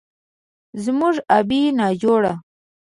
[0.83, 2.33] زموږ ابۍ ناجوړه،